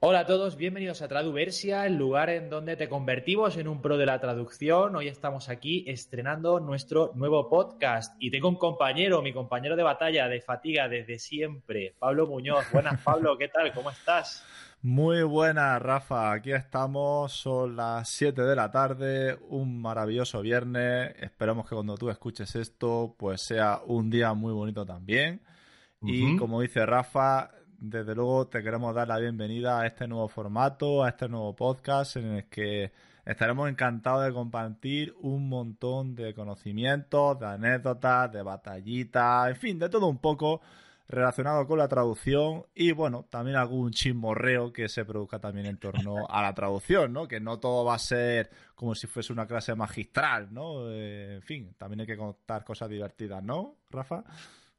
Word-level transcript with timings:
Hola 0.00 0.20
a 0.20 0.26
todos, 0.26 0.56
bienvenidos 0.56 1.02
a 1.02 1.08
Traduversia, 1.08 1.84
el 1.84 1.96
lugar 1.96 2.30
en 2.30 2.50
donde 2.50 2.76
te 2.76 2.88
convertimos 2.88 3.56
en 3.56 3.66
un 3.66 3.82
pro 3.82 3.98
de 3.98 4.06
la 4.06 4.20
traducción. 4.20 4.94
Hoy 4.94 5.08
estamos 5.08 5.48
aquí 5.48 5.82
estrenando 5.88 6.60
nuestro 6.60 7.10
nuevo 7.16 7.50
podcast 7.50 8.14
y 8.20 8.30
tengo 8.30 8.48
un 8.48 8.54
compañero, 8.54 9.22
mi 9.22 9.32
compañero 9.32 9.74
de 9.74 9.82
batalla, 9.82 10.28
de 10.28 10.40
fatiga 10.40 10.88
desde 10.88 11.18
siempre, 11.18 11.96
Pablo 11.98 12.28
Muñoz. 12.28 12.64
Buenas, 12.72 13.02
Pablo, 13.02 13.36
¿qué 13.36 13.48
tal? 13.48 13.72
¿Cómo 13.72 13.90
estás? 13.90 14.44
Muy 14.82 15.24
buenas, 15.24 15.82
Rafa. 15.82 16.30
Aquí 16.30 16.52
estamos, 16.52 17.32
son 17.32 17.74
las 17.74 18.08
7 18.08 18.42
de 18.42 18.54
la 18.54 18.70
tarde, 18.70 19.36
un 19.48 19.82
maravilloso 19.82 20.40
viernes. 20.42 21.12
Esperamos 21.18 21.68
que 21.68 21.74
cuando 21.74 21.96
tú 21.96 22.08
escuches 22.08 22.54
esto, 22.54 23.16
pues 23.18 23.42
sea 23.42 23.80
un 23.84 24.10
día 24.10 24.32
muy 24.32 24.52
bonito 24.52 24.86
también. 24.86 25.42
Y 26.00 26.36
como 26.36 26.60
dice 26.60 26.86
Rafa, 26.86 27.50
desde 27.78 28.14
luego 28.14 28.48
te 28.48 28.62
queremos 28.62 28.94
dar 28.94 29.06
la 29.06 29.18
bienvenida 29.18 29.80
a 29.80 29.86
este 29.86 30.08
nuevo 30.08 30.28
formato, 30.28 31.04
a 31.04 31.10
este 31.10 31.28
nuevo 31.28 31.54
podcast 31.54 32.16
en 32.16 32.26
el 32.26 32.44
que 32.48 32.92
estaremos 33.24 33.68
encantados 33.68 34.26
de 34.26 34.32
compartir 34.32 35.14
un 35.20 35.48
montón 35.48 36.16
de 36.16 36.34
conocimientos, 36.34 37.38
de 37.38 37.46
anécdotas, 37.46 38.32
de 38.32 38.42
batallitas, 38.42 39.48
en 39.50 39.56
fin, 39.56 39.78
de 39.78 39.88
todo 39.88 40.08
un 40.08 40.18
poco 40.18 40.60
relacionado 41.06 41.66
con 41.66 41.78
la 41.78 41.88
traducción 41.88 42.66
y 42.74 42.90
bueno, 42.92 43.26
también 43.30 43.56
algún 43.56 43.92
chismorreo 43.92 44.72
que 44.72 44.88
se 44.88 45.04
produzca 45.04 45.38
también 45.38 45.66
en 45.66 45.78
torno 45.78 46.26
a 46.28 46.42
la 46.42 46.52
traducción, 46.54 47.12
¿no? 47.12 47.28
Que 47.28 47.38
no 47.38 47.60
todo 47.60 47.84
va 47.84 47.94
a 47.94 47.98
ser 47.98 48.50
como 48.74 48.94
si 48.96 49.06
fuese 49.06 49.32
una 49.32 49.46
clase 49.46 49.74
magistral, 49.76 50.52
¿no? 50.52 50.90
Eh, 50.90 51.36
en 51.36 51.42
fin, 51.42 51.74
también 51.78 52.00
hay 52.00 52.06
que 52.06 52.16
contar 52.16 52.64
cosas 52.64 52.90
divertidas, 52.90 53.42
¿no, 53.42 53.76
Rafa? 53.88 54.24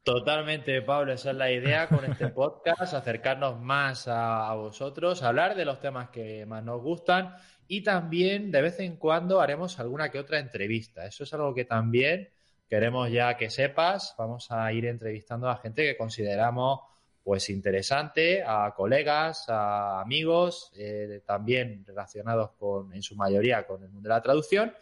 Totalmente, 0.03 0.81
Pablo, 0.81 1.13
esa 1.13 1.31
es 1.31 1.35
la 1.35 1.51
idea 1.51 1.87
con 1.87 2.05
este 2.05 2.27
podcast, 2.29 2.93
acercarnos 2.93 3.59
más 3.59 4.07
a, 4.07 4.53
vosotros, 4.55 5.21
hablar 5.23 5.55
de 5.55 5.65
los 5.65 5.79
temas 5.79 6.09
que 6.09 6.45
más 6.45 6.63
nos 6.63 6.81
gustan 6.81 7.35
y 7.67 7.83
también 7.83 8.49
de 8.49 8.61
vez 8.61 8.79
en 8.79 8.95
cuando 8.95 9.41
haremos 9.41 9.79
alguna 9.79 10.09
que 10.09 10.19
otra 10.19 10.39
entrevista. 10.39 11.05
Eso 11.05 11.23
es 11.23 11.33
algo 11.33 11.53
que 11.53 11.65
también 11.65 12.29
queremos 12.67 13.11
ya 13.11 13.35
que 13.37 13.49
sepas. 13.49 14.15
Vamos 14.17 14.51
a 14.51 14.71
ir 14.73 14.85
entrevistando 14.85 15.49
a 15.49 15.57
gente 15.57 15.83
que 15.83 15.97
consideramos 15.97 16.79
pues 17.21 17.49
interesante, 17.49 18.41
a 18.43 18.73
colegas, 18.75 19.47
a 19.49 20.01
amigos, 20.01 20.71
eh, 20.75 21.21
también 21.25 21.83
relacionados 21.85 22.51
con, 22.57 22.91
en 22.93 23.03
su 23.03 23.15
mayoría, 23.15 23.67
con 23.67 23.83
el 23.83 23.89
mundo 23.89 24.09
de 24.09 24.15
la 24.15 24.21
traducción. 24.21 24.73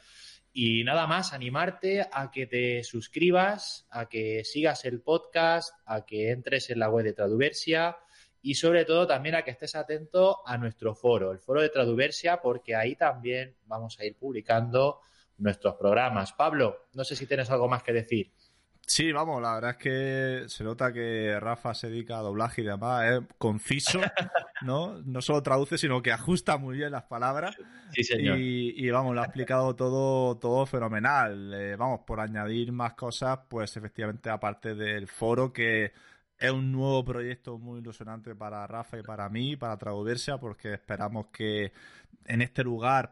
Y 0.59 0.83
nada 0.83 1.05
más, 1.05 1.33
animarte 1.33 2.07
a 2.11 2.31
que 2.31 2.47
te 2.47 2.83
suscribas, 2.83 3.85
a 3.91 4.09
que 4.09 4.43
sigas 4.43 4.85
el 4.85 5.01
podcast, 5.01 5.71
a 5.85 6.03
que 6.03 6.31
entres 6.31 6.71
en 6.71 6.79
la 6.79 6.89
web 6.89 7.05
de 7.05 7.13
Traduversia 7.13 7.95
y 8.41 8.55
sobre 8.55 8.83
todo 8.83 9.05
también 9.05 9.35
a 9.35 9.43
que 9.43 9.51
estés 9.51 9.75
atento 9.75 10.39
a 10.47 10.57
nuestro 10.57 10.95
foro, 10.95 11.31
el 11.31 11.37
foro 11.37 11.61
de 11.61 11.69
Traduversia, 11.69 12.41
porque 12.41 12.75
ahí 12.75 12.95
también 12.95 13.55
vamos 13.67 13.99
a 13.99 14.05
ir 14.05 14.17
publicando 14.17 14.99
nuestros 15.37 15.75
programas. 15.75 16.33
Pablo, 16.33 16.87
no 16.93 17.03
sé 17.03 17.15
si 17.15 17.27
tienes 17.27 17.51
algo 17.51 17.67
más 17.67 17.83
que 17.83 17.93
decir. 17.93 18.33
Sí, 18.87 19.11
vamos, 19.11 19.41
la 19.41 19.55
verdad 19.55 19.71
es 19.71 19.77
que 19.77 20.43
se 20.47 20.63
nota 20.63 20.93
que 20.93 21.37
Rafa 21.41 21.73
se 21.73 21.89
dedica 21.89 22.19
a 22.19 22.21
doblaje 22.21 22.61
y 22.61 22.65
demás, 22.65 23.03
es 23.05 23.19
conciso, 23.37 23.99
¿no? 24.61 25.01
No 25.03 25.21
solo 25.21 25.43
traduce, 25.43 25.77
sino 25.77 26.01
que 26.01 26.13
ajusta 26.13 26.57
muy 26.57 26.77
bien 26.77 26.93
las 26.93 27.03
palabras. 27.03 27.57
Sí, 27.91 28.05
señor. 28.05 28.39
Y, 28.39 28.89
vamos, 28.89 29.13
lo 29.13 29.19
ha 29.19 29.25
explicado 29.25 29.75
todo, 29.75 30.37
todo 30.37 30.65
fenomenal. 30.65 31.53
Eh, 31.53 31.75
vamos, 31.75 31.99
por 32.07 32.21
añadir 32.21 32.71
más 32.71 32.93
cosas, 32.93 33.39
pues 33.49 33.75
efectivamente, 33.75 34.29
aparte 34.29 34.73
del 34.73 35.09
foro, 35.09 35.51
que 35.51 35.91
es 36.39 36.51
un 36.51 36.71
nuevo 36.71 37.03
proyecto 37.03 37.57
muy 37.59 37.81
ilusionante 37.81 38.35
para 38.35 38.65
Rafa 38.67 38.99
y 38.99 39.03
para 39.03 39.27
mí, 39.27 39.57
para 39.57 39.77
Traduversia, 39.77 40.37
porque 40.37 40.75
esperamos 40.75 41.27
que 41.27 41.73
en 42.23 42.41
este 42.41 42.63
lugar 42.63 43.11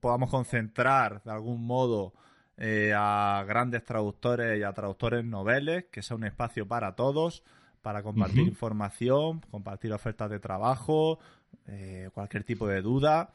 podamos 0.00 0.30
concentrar 0.30 1.22
de 1.22 1.30
algún 1.30 1.64
modo 1.64 2.12
eh, 2.60 2.92
a 2.94 3.44
grandes 3.46 3.84
traductores 3.84 4.58
y 4.58 4.64
a 4.64 4.72
traductores 4.72 5.24
noveles, 5.24 5.84
que 5.92 6.02
sea 6.02 6.16
un 6.16 6.24
espacio 6.24 6.66
para 6.66 6.96
todos, 6.96 7.44
para 7.82 8.02
compartir 8.02 8.40
información, 8.40 9.40
compartir 9.50 9.92
ofertas 9.92 10.28
de 10.28 10.40
trabajo, 10.40 11.20
eh, 11.66 12.10
cualquier 12.12 12.42
tipo 12.42 12.66
de 12.66 12.82
duda. 12.82 13.32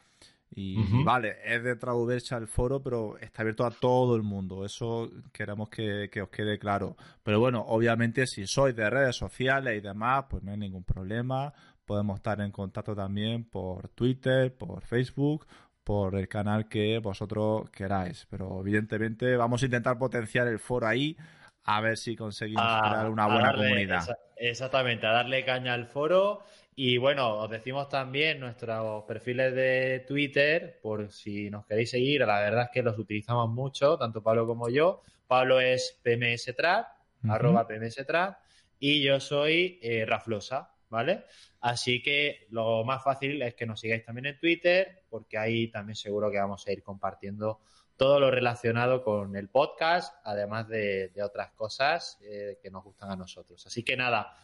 Y, 0.56 0.78
vale, 1.04 1.38
es 1.46 1.64
de 1.64 1.76
Traduversa 1.76 2.38
el 2.38 2.48
foro, 2.48 2.84
pero 2.84 3.18
está 3.18 3.42
abierto 3.42 3.66
a 3.66 3.72
todo 3.72 4.16
el 4.16 4.22
mundo. 4.22 4.66
Eso 4.66 5.10
queremos 5.32 5.70
que, 5.70 6.10
que, 6.12 6.22
os 6.22 6.30
quede 6.30 6.60
claro. 6.60 6.96
Pero 7.24 7.40
bueno, 7.40 7.64
obviamente 7.66 8.28
si 8.28 8.46
sois 8.46 8.76
de 8.76 8.88
redes 8.88 9.16
sociales 9.16 9.76
y 9.76 9.82
demás, 9.82 10.26
pues 10.30 10.44
no 10.44 10.52
hay 10.52 10.58
ningún 10.58 10.84
problema. 10.84 11.52
Podemos 11.86 12.18
estar 12.18 12.40
en 12.42 12.52
contacto 12.52 12.96
también 12.96 13.46
por 13.46 13.88
Twitter, 13.90 14.56
por 14.56 14.82
Facebook 14.82 15.48
por 15.84 16.16
el 16.16 16.28
canal 16.28 16.68
que 16.68 17.00
vosotros 17.00 17.70
queráis. 17.70 18.28
Pero 18.30 18.62
evidentemente 18.62 19.36
vamos 19.36 19.62
a 19.62 19.66
intentar 19.66 19.98
potenciar 19.98 20.48
el 20.48 20.60
foro 20.60 20.88
ahí 20.88 21.18
a 21.66 21.82
ver 21.82 21.98
si 21.98 22.16
conseguimos 22.16 22.64
crear 22.64 23.10
una 23.10 23.28
buena 23.28 23.54
comunidad. 23.54 24.18
exactamente, 24.36 25.06
a 25.06 25.12
darle 25.12 25.46
caña 25.46 25.74
al 25.74 25.86
foro. 25.86 26.44
Y 26.76 26.98
bueno, 26.98 27.38
os 27.38 27.50
decimos 27.50 27.88
también 27.88 28.40
nuestros 28.40 29.04
perfiles 29.04 29.54
de 29.54 30.04
Twitter, 30.08 30.80
por 30.82 31.12
si 31.12 31.50
nos 31.50 31.66
queréis 31.66 31.92
seguir, 31.92 32.22
la 32.22 32.40
verdad 32.40 32.64
es 32.64 32.70
que 32.74 32.82
los 32.82 32.98
utilizamos 32.98 33.50
mucho, 33.50 33.98
tanto 33.98 34.24
Pablo 34.24 34.48
como 34.48 34.70
yo. 34.70 35.02
Pablo 35.28 35.60
es 35.60 36.00
PMSTrad, 36.04 36.86
arroba 37.30 37.68
PMSTrad, 37.68 38.38
y 38.80 39.04
yo 39.04 39.20
soy 39.20 39.80
eh, 39.84 40.06
Raflosa, 40.06 40.72
¿vale? 40.94 41.26
Así 41.60 42.02
que 42.02 42.46
lo 42.52 42.86
más 42.86 43.04
fácil 43.04 43.42
es 43.42 43.56
que 43.56 43.66
nos 43.66 43.80
sigáis 43.80 44.06
también 44.06 44.28
en 44.28 44.40
Twitter, 44.40 45.04
porque 45.10 45.38
ahí 45.38 45.68
también 45.70 45.96
seguro 45.96 46.32
que 46.32 46.38
vamos 46.38 46.66
a 46.68 46.72
ir 46.72 46.84
compartiendo 46.84 47.60
todo 47.98 48.20
lo 48.20 48.30
relacionado 48.30 49.04
con 49.04 49.36
el 49.36 49.50
podcast, 49.50 50.16
además 50.24 50.68
de, 50.68 51.12
otras 51.24 51.52
cosas 51.54 52.20
eh, 52.22 52.60
que 52.62 52.70
nos 52.70 52.84
gustan 52.84 53.12
a 53.12 53.16
nosotros. 53.16 53.66
Así 53.66 53.84
que 53.84 53.98
nada, 53.98 54.38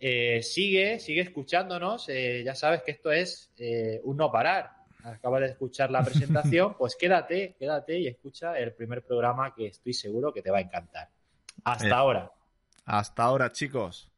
eh, 0.00 0.42
sigue, 0.42 0.98
sigue 0.98 1.20
escuchándonos. 1.22 2.08
Eh, 2.08 2.42
ya 2.44 2.54
sabes 2.54 2.82
que 2.82 2.90
esto 2.90 3.12
es 3.12 3.52
un 4.02 4.16
no 4.16 4.30
parar. 4.30 4.72
Acabas 5.04 5.42
de 5.42 5.46
escuchar 5.48 5.92
la 5.92 6.02
presentación, 6.02 6.74
pues 6.78 6.96
quédate, 6.96 7.54
quédate 7.56 7.96
y 7.96 8.08
escucha 8.08 8.58
el 8.58 8.72
primer 8.72 9.04
programa 9.04 9.54
que 9.54 9.68
estoy 9.68 9.92
seguro 9.92 10.32
que 10.32 10.42
te 10.42 10.50
va 10.50 10.58
a 10.58 10.62
encantar. 10.62 11.08
Hasta 11.62 11.96
ahora. 11.96 12.32
Hasta 12.84 13.22
ahora, 13.22 13.52
chicos. 13.52 14.10